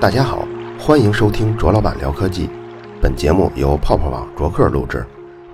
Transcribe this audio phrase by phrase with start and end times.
[0.00, 0.46] 大家好，
[0.78, 2.48] 欢迎收听卓老板聊科技。
[3.02, 5.04] 本节目由泡泡网卓克录制，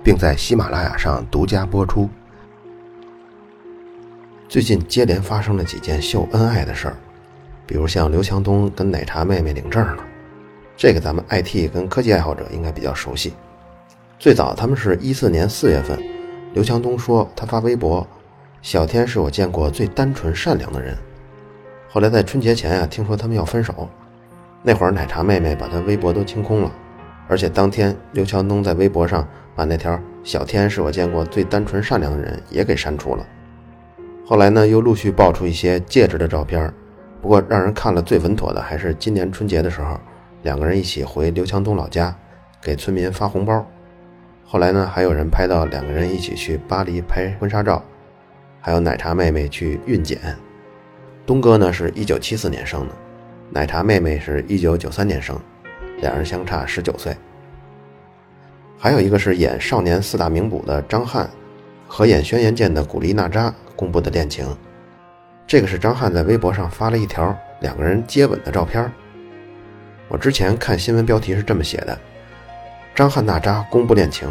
[0.03, 2.07] 并在喜马拉雅上独家播出。
[4.47, 6.97] 最近接连发生了几件秀恩爱的事儿，
[7.65, 10.03] 比如像刘强东跟奶茶妹妹领证了，
[10.75, 13.33] 这个咱们 IT 跟科技爱好者应该比较熟悉。
[14.19, 15.99] 最早他们是一四年四月份，
[16.53, 18.05] 刘强东说他发微博
[18.69, 20.93] ：“小天是我见过最单纯善良的人。”
[21.87, 23.87] 后来在春节前呀，听说他们要分手，
[24.61, 26.71] 那会儿奶茶妹妹把他微博都清空了，
[27.29, 29.25] 而且当天刘强东在微博上
[29.55, 33.25] 把那条“小天是我见过最单纯善良的人”也给删除了。
[34.25, 36.69] 后来呢，又陆续爆出一些戒指的照片，
[37.21, 39.97] 不过让人看了最稳妥的还是今年春节的时候，
[40.43, 42.13] 两个人一起回刘强东老家，
[42.61, 43.65] 给村民发红包。
[44.43, 47.81] 后来呢，还有人拍到两个人一起去巴黎拍婚纱照，
[48.59, 50.19] 还有奶茶妹妹去孕检。
[51.25, 52.95] 东哥呢是一九七四年生的，
[53.51, 55.39] 奶茶妹妹是一九九三年生，
[56.01, 57.15] 两人相差十九岁。
[58.77, 61.29] 还有一个是演《少年四大名捕》的张翰，
[61.87, 64.47] 和演《轩辕剑》的古力娜扎公布的恋情。
[65.47, 68.91] 这个是张翰在微博上发了一条两个人接吻的照片。
[70.07, 71.97] 我之前看新闻标题是这么写的。
[72.93, 74.27] 张翰娜扎公布恋情，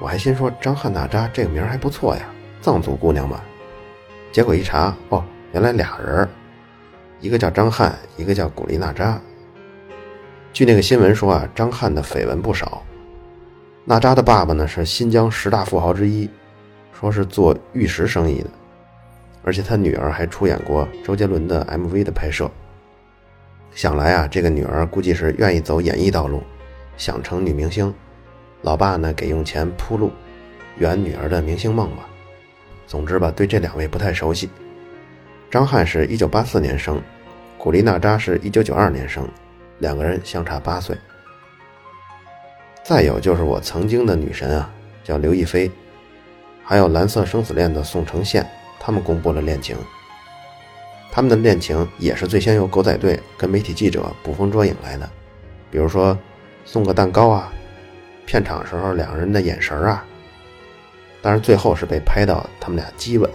[0.00, 2.22] 我还心说张翰娜扎这个名还不错呀，
[2.62, 3.44] 藏族姑娘吧？
[4.30, 6.26] 结果一查，哦，原来俩人，
[7.20, 9.20] 一个叫张翰，一个叫古力娜扎。
[10.52, 12.82] 据那个新闻说啊，张翰的绯闻不少，
[13.84, 16.30] 娜扎的爸爸呢是新疆十大富豪之一，
[16.92, 18.50] 说是做玉石生意的，
[19.42, 22.48] 而且他女儿还出演过周杰伦的 MV 的拍摄。
[23.72, 26.42] 想来啊，这个女儿估计是愿意走演艺道路。
[26.98, 27.92] 想成女明星，
[28.60, 30.12] 老爸呢给用钱铺路，
[30.76, 32.08] 圆女儿的明星梦吧。
[32.92, 34.50] 总之吧，对这两位不太熟悉。
[35.50, 37.00] 张翰是一九八四年生，
[37.56, 39.26] 古力娜扎是一九九二年生，
[39.78, 40.94] 两个人相差八岁。
[42.84, 44.70] 再有就是我曾经的女神啊，
[45.02, 45.70] 叫刘亦菲，
[46.62, 48.46] 还有《蓝色生死恋》的宋承宪，
[48.78, 49.74] 他们公布了恋情。
[51.10, 55.08] 他们的恋情也是最先由狗仔队跟媒体记者捕风捉影来的，
[55.70, 56.14] 比如说。
[56.66, 57.52] 送个蛋糕啊，
[58.26, 60.04] 片场时候两个人的眼神啊，
[61.22, 63.30] 但是最后是被拍到他们俩激吻，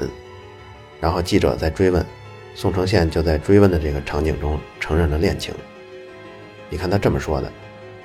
[0.99, 2.05] 然后记者在追问，
[2.53, 5.55] 宋承宪就在追问的这个场景中承认了恋情。
[6.69, 7.49] 你看他这么说的：“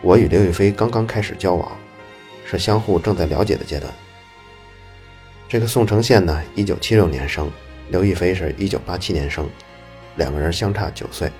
[0.00, 1.76] 我与刘亦菲刚刚开始交往，
[2.47, 3.93] 是相互正在了解的阶段。”
[5.48, 7.50] 这个宋承宪呢，一九七六年生，
[7.91, 9.50] 刘亦菲是一九八七年生，
[10.16, 11.31] 两个人相差九岁。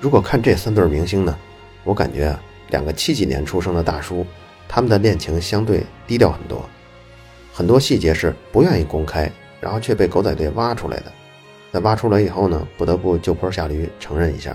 [0.00, 1.36] 如果看这三对明星呢？
[1.82, 2.34] 我感觉，
[2.70, 4.24] 两个七几年出生的大叔，
[4.68, 6.68] 他们的恋情相对低调很多，
[7.56, 11.04] 很多细节是不愿意公开，然后却被狗仔队挖出来的。
[11.72, 14.54] 在挖出来以后呢，不得不就坡下驴承认一下。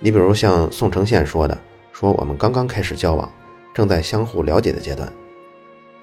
[0.00, 1.56] 你比如像宋承宪说的，
[1.94, 3.32] 说我们刚刚开始交往，
[3.72, 5.10] 正在相互了解的阶段。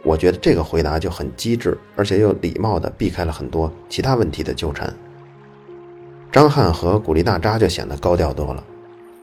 [0.01, 4.91] 我觉得这个回答就很机智，而且又礼貌地避开了很多其他问题的纠缠。
[6.31, 8.63] 张翰和古力娜扎就显得高调多了。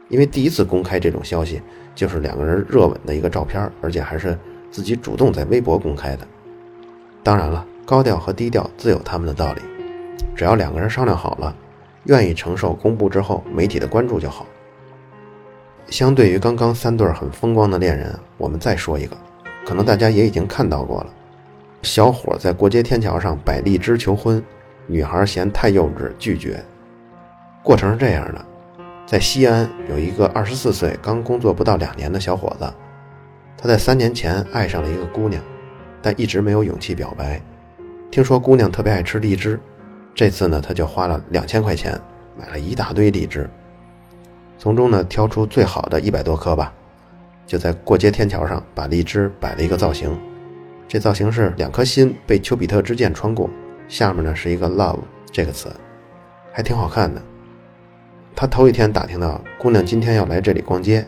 [0.09, 1.61] 因为第一次公开这种消息，
[1.93, 4.39] 就是两个人热吻的一个照片，而且还是
[4.71, 6.25] 自己主动在微博公开的。
[7.23, 9.61] 当然了，高调和低调自有他们的道理，
[10.35, 11.55] 只要两个人商量好了，
[12.05, 14.47] 愿意承受公布之后媒体的关注就好。
[15.89, 19.17] 相对于刚刚三对很风光的恋人，我们再说一个，
[19.67, 21.11] 可能大家也已经看到过了：
[21.83, 24.43] 小伙在过街天桥上摆荔枝求婚，
[24.87, 26.63] 女孩嫌太幼稚拒绝。
[27.63, 28.45] 过程是这样的。
[29.05, 32.73] 在西安有一个二十四岁、刚工作不到两年的小伙子，
[33.59, 35.43] 他在三年前爱上了一个姑娘，
[36.03, 37.41] 但一直没有勇气表白。
[38.11, 39.59] 听说姑娘特别爱吃荔枝，
[40.15, 41.99] 这次呢，他就花了两千块钱
[42.37, 43.49] 买了一大堆荔枝，
[44.59, 46.73] 从中呢挑出最好的一百多颗吧，
[47.47, 50.19] 就在过街天桥上把荔枝摆了一个造型。
[50.89, 53.49] 这造型是两颗心被丘比特之箭穿过，
[53.87, 54.99] 下面呢是一个 love
[55.31, 55.69] 这个词，
[56.53, 57.23] 还挺好看的。
[58.35, 61.07] 他头一天打听到姑娘今天要来这里逛街，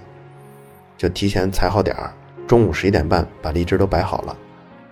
[0.97, 2.13] 就提前踩好点儿，
[2.47, 4.37] 中午十一点半把荔枝都摆好了，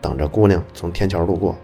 [0.01, 1.57] 等着姑娘从天桥路过。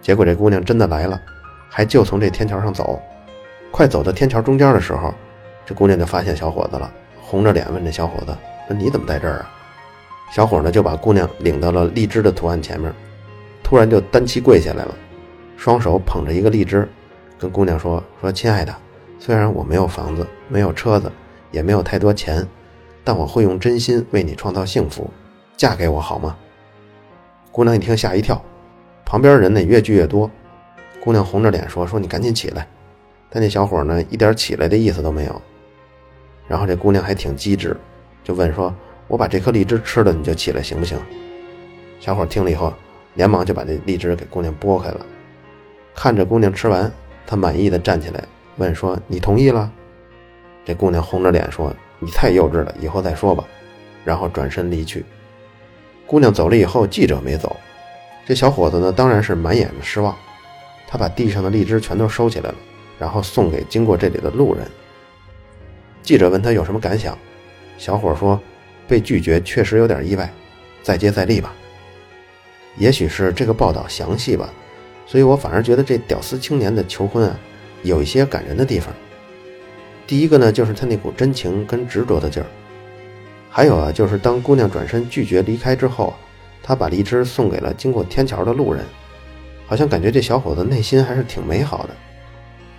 [0.00, 1.20] 结果这姑娘真的来了，
[1.68, 3.00] 还就从这天桥上走。
[3.70, 5.14] 快走到天桥中间的时候，
[5.64, 8.36] 这姑娘就发现小伙子了，红着脸问这小伙子
[8.68, 9.50] ：“说你怎么在这儿啊？”
[10.30, 12.92] 小伙呢就把姑娘领到了荔枝的图案前面，
[13.62, 14.94] 突然就单膝跪下来了，
[15.56, 16.88] 双手捧着一个荔枝，
[17.38, 18.74] 跟姑娘说：“说亲爱的。”
[19.18, 21.10] 虽然我没有房子，没有车子，
[21.52, 22.44] 也没有太多钱，
[23.04, 25.08] 但我会用真心为你创造幸福，
[25.56, 26.36] 嫁给我好吗？
[27.52, 28.42] 姑娘一听吓一跳，
[29.04, 30.30] 旁边人呢越聚越多，
[31.04, 32.66] 姑娘红着脸说：“说你赶紧起来。”
[33.28, 35.42] 但那小伙呢，一点起来的意思都没有。
[36.48, 37.76] 然后这姑娘还挺机智，
[38.24, 38.74] 就问说
[39.06, 40.96] ：“我把这颗荔枝吃了，你就起来行不行？”
[42.00, 42.72] 小伙听了以后，
[43.14, 45.04] 连忙就把这荔枝给姑娘剥开了。
[45.94, 46.90] 看着姑娘吃完，
[47.26, 48.24] 他满意的站起来
[48.56, 49.70] 问说：“你同意了？”
[50.64, 51.70] 这姑娘红着脸说
[52.00, 53.44] ：“你太幼稚了，以后再说吧。”
[54.06, 55.04] 然后转身离去。
[56.12, 57.56] 姑娘走了以后，记者没走。
[58.26, 60.14] 这小伙子呢，当然是满眼的失望。
[60.86, 62.54] 他把地上的荔枝全都收起来了，
[62.98, 64.70] 然后送给经过这里的路人。
[66.02, 67.16] 记者问他有什么感想，
[67.78, 68.38] 小伙说
[68.86, 70.30] ：“被拒绝确实有点意外，
[70.82, 71.54] 再接再厉吧。”
[72.76, 74.52] 也许是这个报道详细吧，
[75.06, 77.40] 所以我反而觉得这屌丝青年的求婚啊，
[77.84, 78.92] 有一些感人的地方。
[80.06, 82.46] 第一个呢，就是他那股真情跟执着的劲儿。
[83.54, 86.14] 还有啊，就是当姑娘转身拒绝离开之后，
[86.62, 88.82] 他把荔枝送给了经过天桥的路人，
[89.66, 91.90] 好像感觉这小伙子内心还是挺美好的。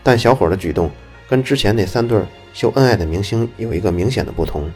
[0.02, 0.90] 但小伙的举动
[1.30, 2.20] 跟之前那三对
[2.54, 4.68] 秀恩爱的明星有一个明显的不同，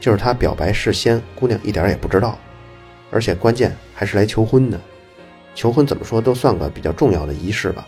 [0.00, 2.38] 就是他表白事先姑娘一点也不知道，
[3.10, 4.80] 而且关键还是来求婚的。
[5.54, 7.86] 求婚怎么说都算个比较重要的仪式吧，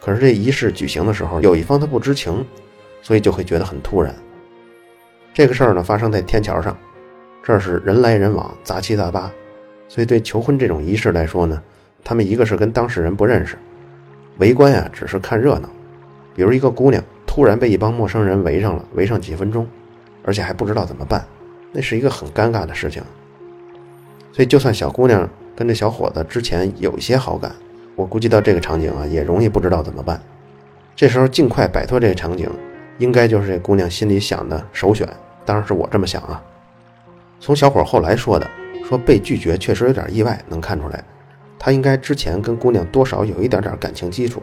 [0.00, 2.42] 可是这仪式举行的时候，有一方他不知情，
[3.02, 4.16] 所以就会觉得很突然。
[5.36, 6.74] 这个事儿呢，发生在天桥上。
[7.42, 9.30] 这是人来人往，杂七杂八，
[9.86, 11.62] 所以对求婚这种仪式来说呢，
[12.02, 13.58] 他们一个是跟当事人不认识，
[14.38, 15.68] 围观呀只是看热闹。
[16.34, 19.68] 比如一个姑娘突然被一帮陌生人围上了，围上几分钟，
[20.24, 21.22] 而且还不知道怎么办，
[21.70, 23.02] 那是一个很尴尬的事情。
[24.32, 27.54] 所以就算小姑娘跟这小伙子之前有一些好感，
[27.94, 30.18] 我估计到这个场景啊，也容易不知道怎么办。
[30.94, 32.50] 这时候尽快摆脱这个场景，
[32.96, 35.06] 应该就是这姑娘心里想的首选。
[35.46, 36.42] 当然是我这么想啊。
[37.40, 38.50] 从小伙后来说的，
[38.84, 41.02] 说被拒绝确实有点意外，能看出来，
[41.58, 44.42] 他应该之前跟姑娘多少有一点点感情基础，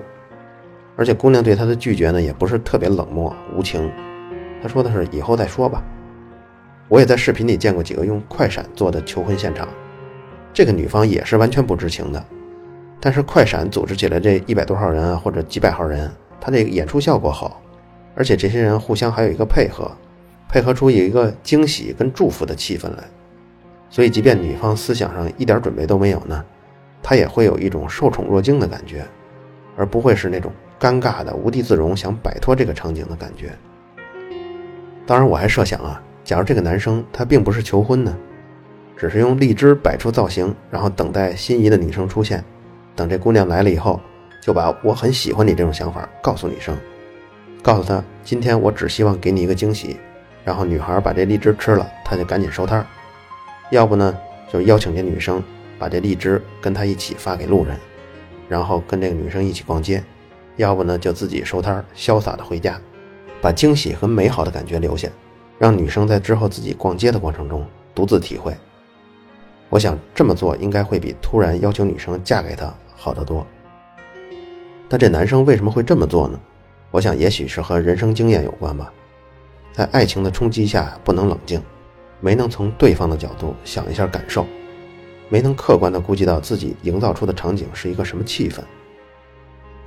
[0.95, 3.91] 而且姑娘对他的拒绝呢，也不是特别冷漠无情，
[4.61, 5.83] 他说的是以后再说吧。
[6.87, 9.67] 我也在视频里见过几个用快闪做的求婚现场，
[10.53, 12.23] 这个女方也是完全不知情的，
[12.99, 17.59] 但是快闪组织起来这一百多号人啊，或者几百号人，他这个演出效果好，
[18.15, 19.91] 而且这些人互相还有一个配合。
[20.47, 23.03] 配合出有一个惊喜跟祝福的气氛来，
[23.89, 26.43] 所以即便女方思想上一点准备都没有呢，
[27.01, 29.05] 她也会有一种受宠若惊的感觉，
[29.75, 33.51] 而不会是那种尴尬的无地自容、想摆脱这个场景的感觉。
[35.05, 38.15] 当然，我还设想啊，假如这个男生他并不是求婚呢，
[38.95, 42.43] 只是用荔枝摆出造型，然后等待心仪的女生出现，
[42.95, 43.99] 等这姑娘来了以后，
[44.41, 46.77] 就把我很喜欢你这种想法告诉女生，
[47.61, 49.97] 告诉她今天我只希望给你一个惊喜。
[50.43, 52.85] 然后女孩把这荔枝吃了，他就赶紧收摊儿；
[53.71, 54.17] 要不呢，
[54.51, 55.41] 就邀请这女生
[55.79, 57.77] 把这荔枝跟他一起发给路人，
[58.49, 60.01] 然后跟这个女生一起逛街；
[60.57, 62.79] 要不呢，就自己收摊儿，潇洒的回家，
[63.41, 65.07] 把惊喜和美好的感觉留下，
[65.57, 68.55] 让女生在之后自己逛街的过程中独自体会。
[69.69, 73.45] 我想这么做应该会比突然要求女生嫁给他好得多。
[74.87, 76.39] 但这男生为什么会这么做呢？
[76.91, 78.93] 我想也许是和人生经验有关吧。
[79.73, 81.61] 在爱情的冲击下，不能冷静，
[82.21, 84.45] 没能从对方的角度想一下感受，
[85.29, 88.59] 没能客观的估计到自己营造出的场景是一个什么气氛，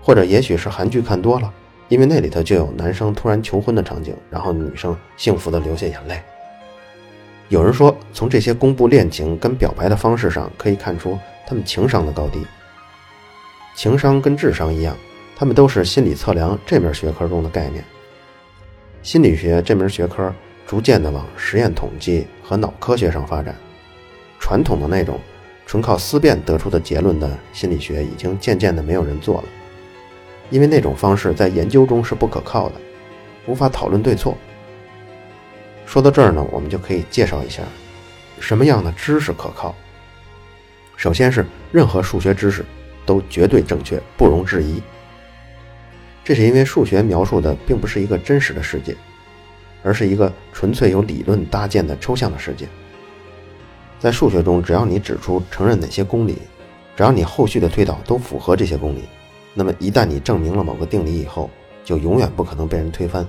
[0.02, 1.52] 或者也许是韩剧看多了，
[1.88, 6.20] 因为那里头就有男生突然求婚的场景，然后女生幸福的流下眼泪。
[7.48, 12.44] 有人说，从这些公布恋情跟表白的方式上可以看出他们情商的高低。
[13.76, 14.96] 情商跟智商一样，
[15.36, 17.84] 他们都是心理测量这门学科中的概念。
[19.06, 20.34] 心理学这门学科
[20.66, 23.54] 逐渐的往实验统计和脑科学上发展，
[24.40, 25.20] 传统的那种
[25.64, 29.44] 纯靠思辨得出的结论的心理学已经渐渐的没有人做了，
[30.50, 32.74] 因为那种方式在研究中是不可靠的，
[33.46, 34.36] 无法讨论对错。
[35.86, 37.62] 说到这儿呢，我们就可以介绍一下
[38.40, 39.72] 什么样的知识可靠。
[40.96, 42.64] 首先是任何数学知识
[43.06, 44.82] 都绝对正确，不容置疑。
[46.26, 48.96] 这是因为数学描述的并不是一个真实的世界，
[49.84, 52.66] 而是一个纯粹由理论搭建的抽象的世界。
[54.00, 56.38] 在数学中，只要你指出承认哪些公理，
[56.96, 59.04] 只要你后续的推导都符合这些公理，
[59.54, 61.48] 那么一旦你证明了某个定理以后，
[61.84, 63.24] 就永远不可能被人推翻。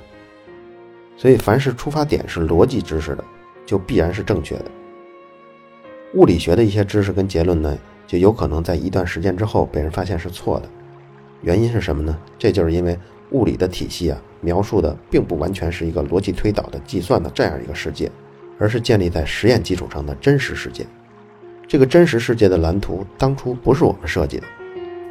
[1.16, 3.24] 所以，凡是出发点是逻辑知识的，
[3.64, 4.66] 就必然是正确的。
[6.16, 7.78] 物理学的一些知识跟结论呢，
[8.08, 10.68] 就有可能在一段时间之后被人发现是错的。
[11.42, 12.18] 原因是什么呢？
[12.38, 12.98] 这就是因为
[13.32, 18.12] 物理的体系啊，描述的并不完全是一个逻辑推导的计算的这样一个世界，
[18.58, 20.86] 而是建立在实验基础上的真实世界。
[21.68, 24.44] 这个真实世界的蓝图当初不是我们设计的，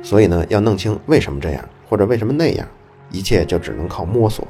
[0.02, 2.66] 所以呢，要弄清为什么这样或者为什么那样，
[3.10, 4.46] 一切就只能靠摸索。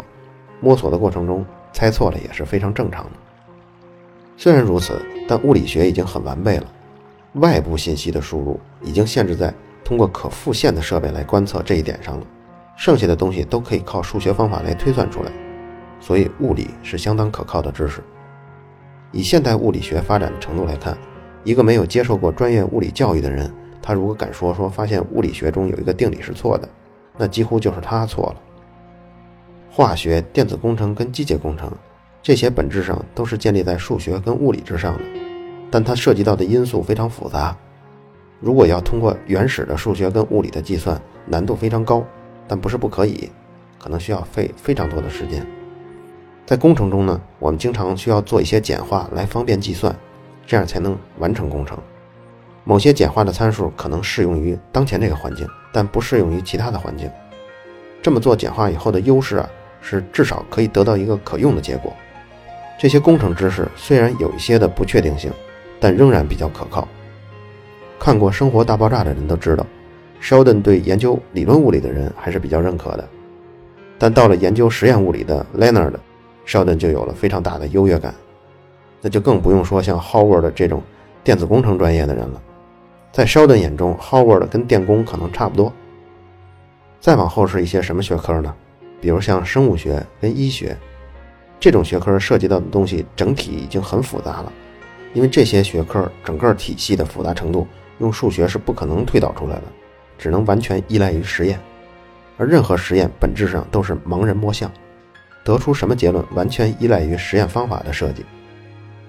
[0.61, 3.11] 摸索的过程中，猜错了也是非常正常的。
[4.37, 6.73] 虽然如此，但物理学已经很完备了。
[7.35, 9.53] 外部信息的输入已经限制在
[9.87, 12.27] 通过可复现的设备来观测这一点上了，
[12.77, 15.31] 剩下的东西都可以靠数学方法来推算出来。
[16.01, 18.03] 所以，物理是相当可靠的知识。
[19.13, 20.99] 以现代物理学发展的程度来看，
[21.45, 23.49] 一个没有接受过专业物理教育的人，
[23.81, 26.69] 他如果敢说说发现物理学中有一个定理是错的，
[27.17, 28.37] 那几乎就是他错了。
[29.71, 31.71] 化学、电子工程跟机械工程，
[32.21, 35.05] 这些本质上都是建立在数学跟物理之上的，
[35.71, 37.57] 但它涉及到的因素非常复杂。
[38.41, 42.05] 如果要通过原始的数学跟物理的计算，难度非常高，
[42.47, 43.31] 但不是不可以，
[43.79, 45.47] 可能需要费非常多的时间。
[46.45, 49.95] 在工程中呢，我们经常需要做一些简化来方便计算，
[50.47, 51.79] 这样才能完成工程。
[52.63, 57.11] 某些简化的参数可能适用于当前这个环境，但不适用于其他的环境。
[58.03, 59.49] 这么做简化以后的优势啊，
[59.81, 61.93] 是至少可以得到一个可用的结果。
[62.79, 65.33] 这些工程知识虽然有一些的不确定性，
[65.81, 66.87] 但仍然比较可靠。
[67.99, 69.67] 看过《生活大爆炸》的人都知道
[70.23, 73.09] ，Sheldon 对研究理论物理的人还是比较认可的，
[73.99, 75.95] 但到了研究实验物理的 Leonard。
[76.47, 78.15] Sheldon 就有了非常大的优越感，
[79.01, 80.81] 那就更不用说像 Howard 这种
[81.25, 82.41] 电子工程专业的人了。
[83.11, 85.73] 在 Sheldon 眼中，Howard 跟电工可能差不多。
[87.01, 88.55] 再往后是一些什么学科呢？
[89.01, 90.77] 比如像生物学跟医学
[91.59, 94.53] 这种学科涉及到的东西，整体已经很复杂了。
[95.15, 97.67] 因为这些学科整个体系的复杂程度，
[97.99, 99.65] 用数学是不可能推导出来的，
[100.19, 101.61] 只能完全依赖于实验。
[102.39, 104.71] 而任何实验本质上都是盲人摸象。
[105.43, 108.25] 得出什么结论，完全依赖于实验方法的设计。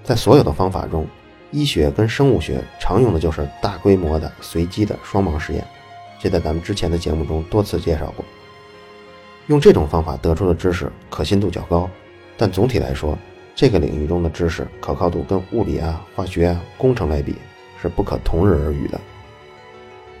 [0.04, 1.06] 在所有的方法中，
[1.50, 5.66] 医学跟生物学常用的就是大规模的随机的双盲实验，
[6.18, 8.24] 这在咱们之前的节目中多次介绍过。
[9.48, 11.90] 用这种方法得出的知识可信度较高，
[12.36, 13.18] 但总体来说，
[13.54, 17.34] 这个领域中的知识可靠度跟物理啊、化学啊、工程来比
[17.80, 19.00] 是不可同日而语的。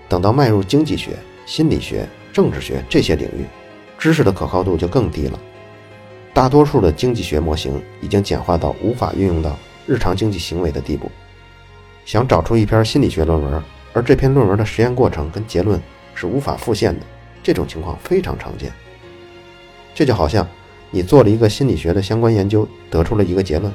[0.08, 3.44] 等到迈入经济学、心理学、政治学这些领域，
[3.98, 5.38] 知识的可靠度就更低了。
[6.32, 11.10] 大多数的经济学模型已经简化到无法运用到日常经济行为的地步。
[12.04, 13.62] 想找出一篇心理学论文，
[13.92, 15.78] 而这篇论文的实验过程跟结论
[16.14, 17.04] 是无法复现的，
[17.42, 18.72] 这种情况非常常见。
[19.94, 20.46] 这就好像
[20.90, 23.70] 你做了一个心理学的相关研究，得出了一个结论，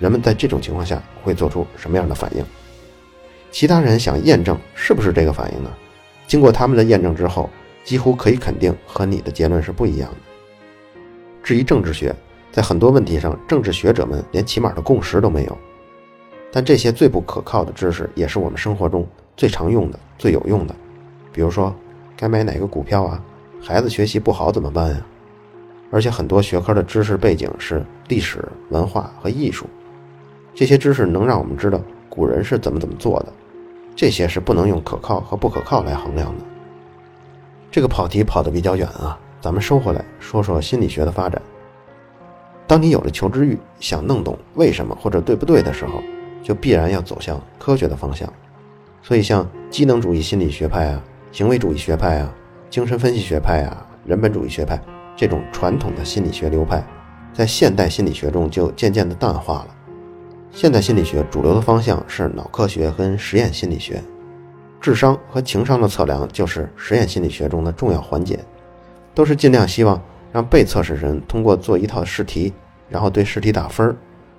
[0.00, 2.44] 人们在这种情况下会做出什么样的反应？
[3.54, 5.70] 其他人想验证是不是这个反应呢？
[6.26, 7.48] 经过他们的验证之后，
[7.84, 10.16] 几乎可以肯定和你的结论是不一样的。
[11.40, 12.12] 至于政治学，
[12.50, 15.56] 在很多问题上，政治学者们连起码的共识都没有。
[16.50, 19.06] 但这些最不可靠的知识，也是我们生活中
[19.36, 20.74] 最常用的、最有用的。
[21.32, 21.72] 比如说，
[22.16, 23.22] 该买哪个股票啊？
[23.62, 25.06] 孩子学习不好怎么办呀？
[25.92, 29.66] 而且很多学科的知识背景是历史文化和艺术，
[30.56, 33.32] 这些知识能让我们知道古人是怎么怎么做的。
[33.96, 36.44] 这些是不能用可靠和不可靠来衡量的。
[37.70, 39.18] 这个跑题跑得比较远啊。
[39.40, 41.42] 咱们收回来说说心理学的发展。
[42.66, 46.02] 当你有了求知欲，想弄懂为什么或者对不对的时候，
[46.42, 48.26] 就必然要走向科学的方向。
[49.02, 52.34] 所以，像机能主义心理学派啊、行为主义学派啊、
[52.70, 54.80] 精神分析学派啊、人本主义学派
[55.14, 56.82] 这种传统的心理学流派，
[57.34, 59.73] 在现代心理学中就渐渐的淡化了。
[60.54, 64.00] 现代心理学主流的方向是脑科学跟实验心理学，
[64.80, 68.38] 智商和情商的测量就是实验心理学中的重要环节。
[69.14, 70.00] 都是尽量希望
[70.32, 72.52] 让被测试人通过做一套试题，
[72.88, 73.96] 然后对试题打分儿，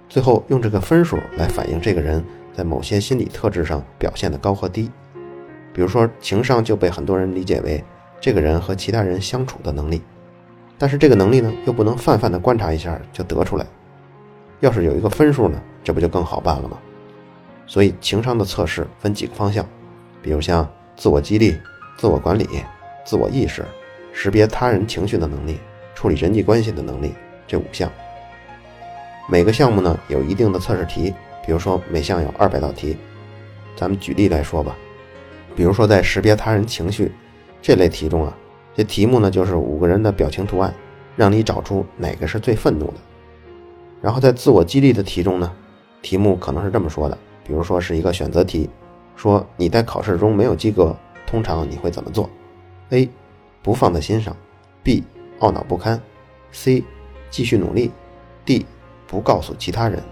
[0.07, 2.24] 最后用这个分数来反映这个人
[2.55, 4.89] 在某些心理特质上表现的高和低。
[5.74, 7.84] 比如说情商就被很多人理解为
[8.22, 10.01] 这个人和其他人相处的能力，
[10.77, 13.65] 但是这个能力呢又不能泛泛的观察一下就得出来。
[14.60, 16.78] 要是有一个分数呢，这不就更好办了吗？
[17.68, 19.66] 所以情商的测试分几个方向，
[20.22, 21.58] 比如像自我激励、
[21.98, 22.48] 自我管理、
[23.06, 23.66] 自我意识。
[24.18, 25.60] 识别他人情绪的能力，
[25.94, 27.14] 处理人际关系的能力，
[27.46, 27.92] 这五项。
[29.28, 31.14] 每个项目呢有一定的测试题，
[31.46, 32.96] 比如说每项有二百道题。
[33.76, 34.74] 咱们举例来说吧，
[35.54, 37.12] 比如说在识别他人情绪
[37.62, 38.34] 这类题中啊，
[38.74, 40.74] 这题目呢就是五个人的表情图案，
[41.18, 42.94] 让你找出哪个是最愤怒的。
[44.06, 45.52] 然后在自我激励的题中呢，
[46.04, 48.70] 题目可能是这么说的，比如说是一个选择题，
[49.16, 50.96] 说你在考试中没有及格，
[51.26, 52.30] 通常你会怎么做
[52.92, 53.10] ？A。
[53.64, 54.38] 不放在心上
[54.84, 55.04] ，B
[55.40, 56.00] 懊恼不堪
[56.52, 56.84] ，C
[57.32, 57.90] 继续努力
[58.46, 58.64] ，D
[59.08, 60.04] 不告诉其他人。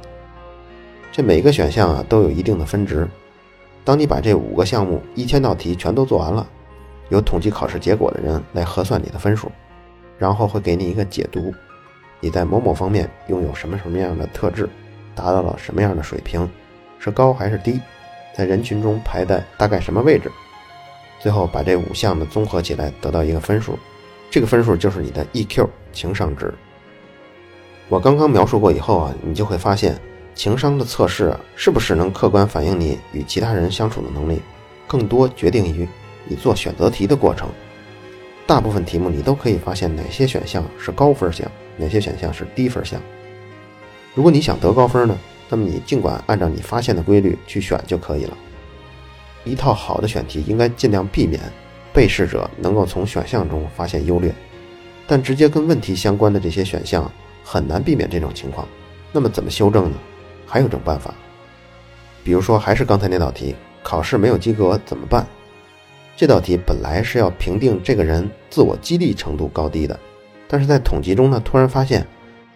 [1.12, 3.08] 这每个选项啊都有一定的分值。
[3.86, 6.48] 当你把这五个项目一千道题全都做完了，
[7.10, 9.52] 有统计考试结果的人来核算你的分数，
[10.18, 11.54] 然后会给你一个解读，
[12.24, 14.70] 你在某某方面拥有什么什么样的特质，
[15.14, 16.50] 达到了什么样的水平，
[16.98, 17.82] 是高还是低，
[18.34, 20.32] 在人群中排在大概什么位置，
[21.20, 23.78] 最后把这五项的综合起来得到一个分数，
[24.32, 26.54] 这个分数就是你的 EQ 情商值。
[27.90, 30.00] 我刚刚描述过以后啊，你就会发现，
[30.34, 34.42] 情商的测试啊，是不是能客观反映你与其他人相处的能力，
[34.88, 35.86] 更多决定于
[36.26, 37.50] 你做选择题的过程。
[38.46, 43.02] 大部分题目你都可以发现哪些选项是高分项，哪些选项是低分项。
[44.14, 45.18] 如果你想得高分呢，
[45.50, 48.38] 那么你尽管按照你发现的规律去选就可以了。
[49.44, 51.42] 一套好的选题应该尽量避免
[51.92, 54.34] 被试者能够从选项中发现优劣，
[55.08, 57.10] 但直接跟问题相关的这些选项。
[57.46, 58.66] 很难避免这种情况，
[59.12, 59.98] 那么怎么修正呢？
[60.48, 61.14] 还有种办法，
[62.24, 65.28] 比如说还是刚才那道题，考试没有及格怎么办？
[66.16, 70.00] 这道题本来是要评定这个人自我激励程度高低的，
[70.48, 72.06] 但是在统计中呢，突然发现，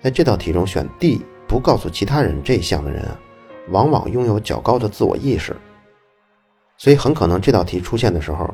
[0.01, 3.19] 在这道题中选 D 不告诉其他人这一项的人啊，
[3.69, 5.55] 往往拥有较高的自我意识，
[6.77, 8.53] 所以很可能这道题出现的时候，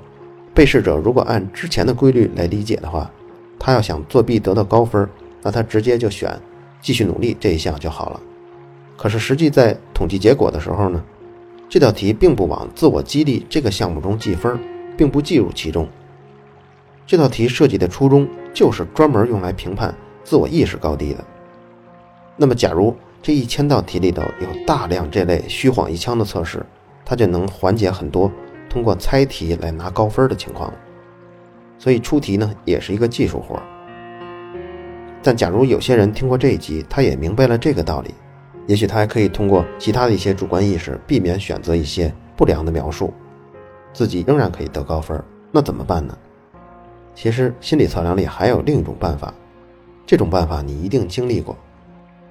[0.54, 3.12] 被试者如果按之前的规律来理解的话，
[3.60, 5.08] 他要想作弊得到高分。
[5.46, 6.40] 那他直接就选
[6.82, 8.22] 继续努力这一项就好了。
[8.96, 11.04] 可是实际在统计结果的时候呢，
[11.68, 14.58] 这道题并不往自我激励这个项目中计分，
[14.98, 15.88] 并不计入其中。
[17.06, 21.24] 这道题设计的初衷就是专门用来评判自我意识高低的。
[22.38, 26.66] 那么，假如这一千道题里头有大量这类虚晃一枪的测试，
[27.06, 28.32] 它就能缓解很多
[28.70, 30.78] 通过猜题来拿高分的情况了。
[31.78, 33.62] 所以出题呢，也是一个技术活。
[35.22, 38.14] 但假如有些人听过这一集，他也明白了这个道理，
[38.68, 43.14] 也许他还可以通过其他的一些主观意识，避免选择一些不良的描述，
[43.94, 45.24] 自己仍然可以得高分。
[45.52, 46.18] 那怎么办呢？
[47.16, 49.32] 其实心理测量里还有另一种办法，
[50.06, 51.56] 这种办法你一定经历过，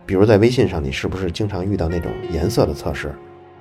[0.05, 3.15] 比如在微信上，你是不是经常遇到那种颜色的测试？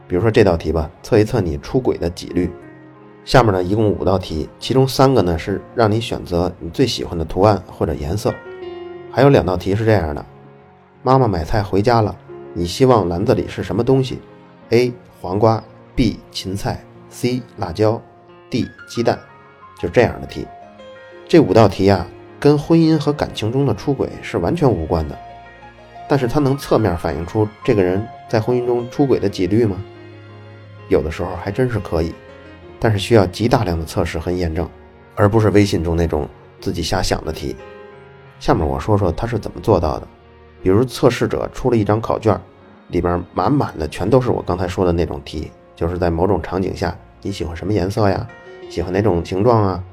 [0.08, 2.52] 比如说这道题吧，测一测你出轨的几率。
[3.24, 8.34] 下面呢一共五道题，其中三个呢是让你选择你最喜欢的图案或者颜色。
[9.12, 10.26] 还有两道题是这样的：
[11.04, 12.18] 妈妈买菜回家了，
[12.54, 14.20] 你希望篮子里是什么东西
[14.72, 14.92] ？A.
[15.22, 15.64] 黄瓜
[15.96, 16.20] B.
[16.32, 17.44] 芹菜 C.
[17.58, 18.02] 辣椒
[18.50, 18.68] D.
[18.88, 19.20] 鸡蛋，
[19.80, 20.48] 就这样的题。
[21.28, 22.08] 这五道题呀，
[22.40, 25.18] 跟婚姻和感情中的出轨是完全无关的，
[26.08, 29.78] 但是它能侧面反映出这个人在婚姻中出轨的几率吗？
[30.88, 32.14] 有的时候还真是可以，
[32.80, 34.68] 但是需要极大量的测试和验证，
[35.16, 36.28] 而不是微信中那种
[36.60, 37.56] 自己瞎想的题。
[38.40, 40.08] 下面我说说他是怎么做到的。
[40.64, 42.40] 比如测试者出了一张考卷，
[42.90, 48.28] 里边满满的全都是我刚才说的那种题，就是在某种场景下你喜欢什么颜色呀，
[48.70, 49.84] 喜欢哪种形状啊，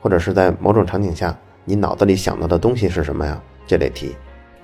[0.00, 1.32] 或者是在某种场景下
[1.64, 4.16] 你脑子里想到的东西是什么呀这类题。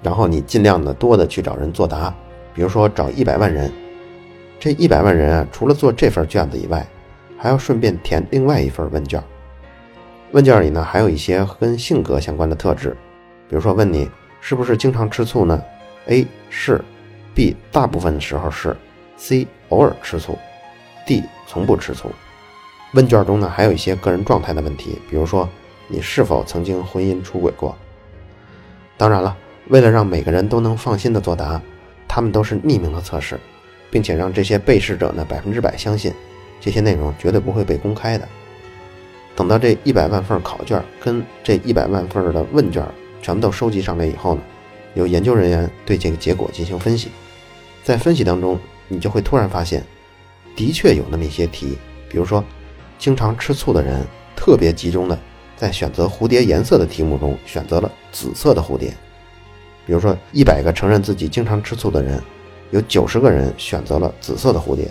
[0.02, 2.12] 然后你尽量的多的去找人作答，
[2.52, 3.70] 比如说找一百万人，
[4.58, 6.84] 这一百万人啊，除了做这份卷子以外，
[7.38, 9.22] 还要顺便填另外一份问卷。
[10.32, 12.96] 问卷里呢还有一些跟性格相关的特质。
[13.48, 15.62] 比如说，问你是不是经常吃醋呢
[16.06, 16.82] ？A 是
[17.36, 18.76] ，B 大部分时候是
[19.16, 20.36] ，C 偶尔吃醋
[21.06, 22.10] ，D 从不吃醋。
[22.94, 25.48] 问卷中呢，还有一些个人状态的问题，比如说
[25.88, 27.76] 你是否曾经婚姻出轨过。
[28.96, 29.36] 当然了，
[29.68, 31.60] 为了让每个人都能放心的作答，
[32.06, 33.38] 他们都是匿名的测试，
[33.90, 36.12] 并且让这些被试者呢百分之百相信
[36.60, 38.28] 这些内容绝对不会被公开的。
[39.34, 42.84] 等到这一百万份考卷跟这一百万份的问卷。
[43.24, 44.40] 全部都收集上来以后呢，
[44.94, 47.08] 有研究人员对这个结果进行分析，
[47.84, 49.80] 在分析当中，你就会突然发现，
[50.56, 52.44] 的确有那么一些题，比如说，
[52.98, 54.04] 经常吃醋的人
[54.36, 55.18] 特别集中的
[55.56, 58.94] 在选择蝴蝶颜色的题目中选择了紫色的蝴蝶，
[59.86, 62.20] 比如说一百个承认自己经常吃醋的人，
[62.70, 64.90] 有九十个人选择了紫色的蝴蝶，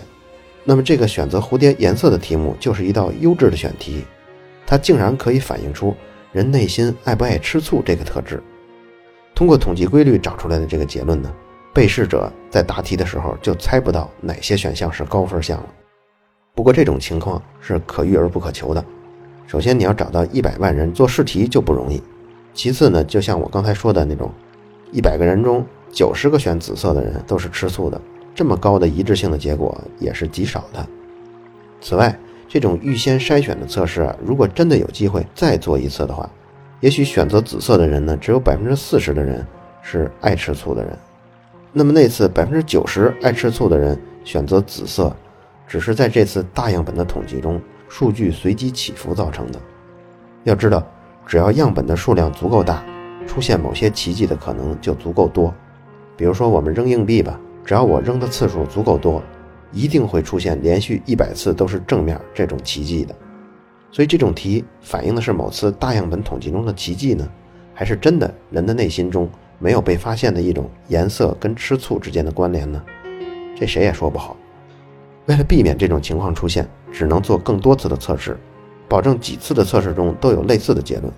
[0.63, 4.03] 那么这个选择蝴蝶颜色的题目就是一道优质的选题，
[4.65, 5.95] 它竟然可以反映出。
[6.33, 8.41] 人内心爱不爱吃醋这个特质，
[9.35, 11.29] 通过统计规律找出来的这个结论呢，
[11.73, 15.65] 被试者在答题的时候就猜不到哪些选项是高分项了。
[16.53, 18.83] 不过这种情况是可遇而不可求的。
[19.47, 22.01] 首先你要找到一百万人做试题就不容易，
[22.53, 24.31] 其次呢，就像我刚才说的那种，
[24.91, 27.99] 一百个人中九十个选紫色的人都是吃素的，
[28.35, 30.85] 这么高的一致性的结果也是极少的。
[31.81, 36.29] 此外，这种预先筛选的测试啊，如果真的有机会再做一次的话，
[36.81, 39.45] 也许选择紫色的人呢，只有百分之四十的人
[39.81, 40.97] 是爱吃醋的人。
[41.73, 45.15] 那么那次百分之九十爱吃醋的人选择紫色，
[45.65, 49.59] 只是在这次大样本的统计中数据随机起伏造成的。
[50.43, 50.85] 要知道，
[51.25, 52.83] 只要样本的数量足够大，
[53.25, 55.53] 出现某些奇迹的可能就足够多。
[56.17, 59.23] 比如说，我们扔硬币吧，只要我扔的次数足够多，
[59.71, 63.15] 一定会出现连续一百次都是正面这种奇迹的。
[63.91, 67.25] 所以，这种题反映的是某次大样本统计中的奇迹呢，
[67.73, 69.29] 还是真的人的内心中
[69.61, 72.83] 没有被发现的一种颜色跟吃醋之间的关联呢？
[73.55, 74.35] 这谁也说不好。
[75.27, 78.35] 为了避免这种情况出现，只能做更多次的测试，
[78.89, 81.13] 保证几次的测试中都有类似的结论。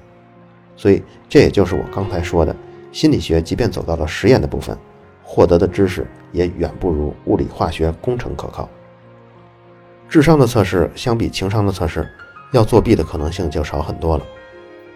[0.76, 2.54] 所以，这也就是我刚才说的，
[2.92, 4.78] 心理学即便走到了实验的部分，
[5.24, 8.68] 获得的知识也远不如物理化学工程可靠。
[10.10, 12.06] 智商的测试相比情商的测试，
[12.52, 14.26] 要作弊的可能性就少很多了。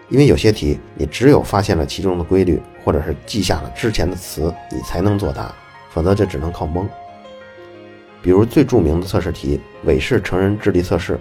[0.08, 5.54] 因为有些题，你只有发现了其中的规律，或者是记下了之前的词，你才能作答，
[5.90, 6.88] 否则就只能靠蒙。
[8.22, 11.20] 比如最著名的测试题——韦氏成人智力测试，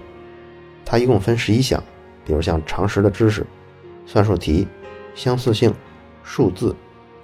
[0.85, 1.83] 它一共分十一项，
[2.25, 3.45] 比如像常识的知识、
[4.05, 4.67] 算术题、
[5.13, 5.73] 相似性、
[6.23, 6.75] 数字、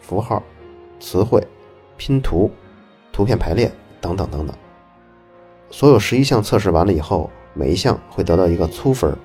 [0.01, 0.43] 符号、
[0.99, 1.41] 词汇、
[1.95, 2.51] 拼图、
[3.11, 3.71] 图片排列
[4.01, 4.55] 等等等等。
[5.71, 9.17] 所有十一项测试完了以后，每一项会得到一个粗分，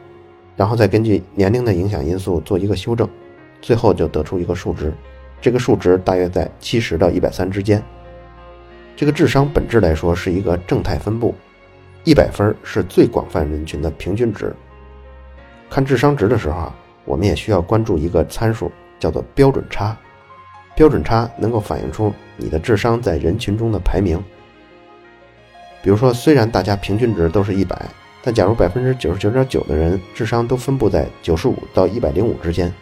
[0.58, 3.08] 然后再根据年龄的影响因素做一个修正，
[3.62, 4.92] 最后就得出一个数值，
[5.40, 7.80] 这个数值大约在七十到一百三之间。
[8.96, 11.32] 这个智商本质来说是一个正态分布，
[12.02, 14.52] 一百分是最广泛人群的平均值。
[15.70, 18.68] 看智商值的时候啊，我们也需要关注一个参数，
[18.98, 19.96] 叫做标准差。
[20.74, 24.20] 标准差能够反映出你的智商在人群中的排名。
[25.82, 27.80] 比如说，虽然大家平均值都是一百，
[28.22, 32.72] 但假如百分之九十九点九的人智商都分布在九十五到一百零五之间，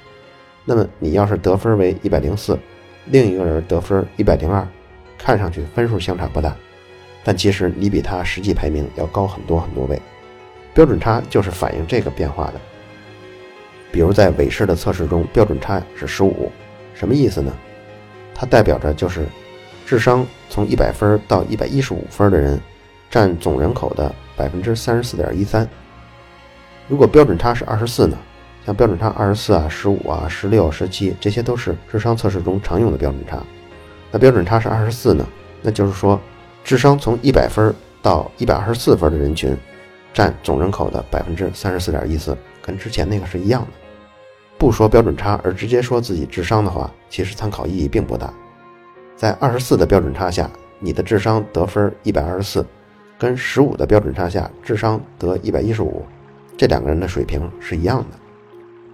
[0.65, 2.59] 那么你要是得分为一百零四，
[3.07, 4.67] 另一个人得分一百零二。
[5.19, 6.55] 看上去分数相差不大，
[7.25, 10.01] 但其实你比他实际排名要高很多很多位。
[10.75, 12.61] 标准差就是反映这个变化的。
[13.91, 16.53] 比如在韦氏的测试中，标准差是十五，
[16.95, 17.53] 什么意思呢？
[18.35, 19.25] 它代表着就是
[19.87, 22.61] 智商从一百分到一百一十五分的人，
[23.11, 25.69] 占总人口的百分之三十四点一三。
[26.89, 28.17] 如果标准差是二十四呢？
[28.65, 33.41] 像标准差二十四啊、十五啊、十六、十七，这些都是智商测试中常用的标准差。
[34.11, 35.25] 那标准差是二十四呢？
[35.63, 36.21] 那就是说，
[36.65, 37.73] 智商从一百分
[38.03, 39.57] 到一百二十四分的人群，
[40.13, 43.69] 占总人口的百分之三十四点一四，跟之前那个是一样的。
[44.59, 48.33] 不说标准差，而直接说自己智商的话，其实参考意义并不大。
[49.15, 52.67] 在二十四的标准差下，你的智商得分一百二十四，
[53.19, 56.05] 跟十五的标准差下智商得一百一十五，
[56.57, 58.19] 这两个人的水平是一样的。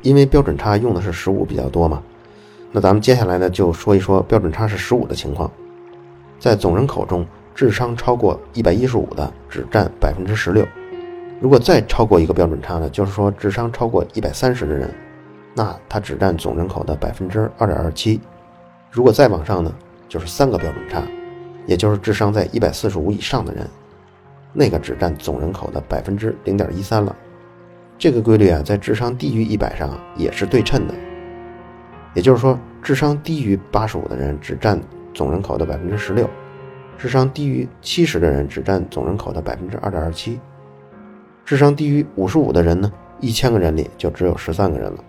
[0.02, 2.02] 因为标准差用的是十五比较多嘛。
[2.70, 5.50] 那咱们接下来呢，就说一说标准差是十五的情况。
[6.38, 10.66] 在总人口中，智商超过一百一十五的只占百分之十六。
[11.40, 14.92] 如果再超过一个标准差呢，就是说智商超过一百三十的人，
[15.54, 18.20] 那他只占总人口的百分之二点二七。
[18.90, 19.72] 如果再往上呢，
[20.08, 21.02] 就是三个标准差，
[21.66, 23.68] 也就是智商在一百四十五以上的人，
[24.52, 27.14] 那个只占总人口的百分之零点一三了。
[27.98, 30.94] 这个规律啊，在智商低于一百上也是对称的。
[32.14, 34.80] 也就是说，智商低于八十五的人只占
[35.14, 36.28] 总人口的百分之十六，
[36.98, 40.38] 智商低于七十的人只占总人口的百分之二点二七，
[41.44, 45.04] 智商低于五十五的人呢，一千个人里就只有十三个人了。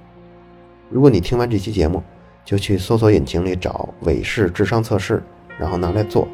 [0.89, 2.01] 如果你听完这期节目，
[2.45, 5.21] 就去搜索引擎里找韦氏智商测试，
[5.57, 6.27] 然后拿来做，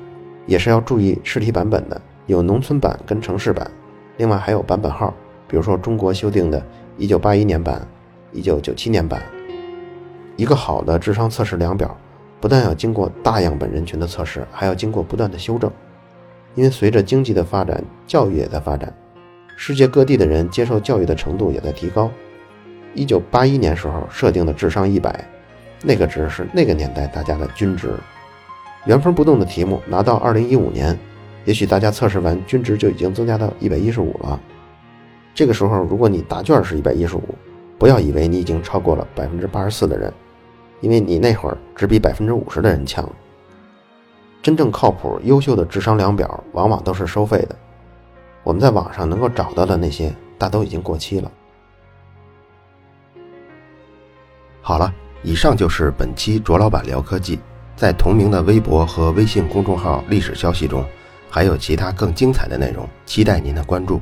[0.45, 3.69] 也是要注意试题版本的，有农村版跟城市版，
[4.17, 5.11] 另外还有版本号，
[5.47, 6.63] 比如说中国修订的
[6.99, 7.87] 1981年版、
[8.35, 9.19] 1997年版。
[10.37, 11.97] 一个好的智商测试量表，
[12.39, 15.71] 不但要经过大样本人群的测试，还要经过不断的修正。
[16.53, 18.93] 因为随着经济的发展，教育也在发展，
[19.55, 22.11] 世界各地的人接受教育的程度也在提高。
[22.93, 25.27] 一九八一年时候设定的智商一百，
[25.83, 27.89] 那个值是那个年代大家的均值。
[28.85, 30.97] 原封不动的题目拿到二零一五年，
[31.45, 34.39] 也许大家测试完均值就已经增加到一百一十五了。
[35.33, 37.23] 这个时候，如果你答卷是一百一十五，
[37.77, 40.13] 不要以为你已经超过了百分之八十四的人。
[40.81, 43.07] 因为你那会儿只比百分之五十的人强。
[44.41, 47.55] 真正靠谱、优秀的智商量表往往都是收费的，
[48.43, 51.29] 我们在网上能够找到的那些大都已经过期了。
[54.61, 57.39] 好了，以上就是本期卓老板聊科技，
[57.75, 60.81] 在同名的微博和微信公众号历史消息中，
[61.29, 64.01] 还有其他更精彩的内容，期待您的关注。